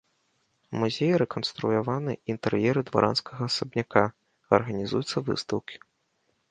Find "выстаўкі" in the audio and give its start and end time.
5.31-5.77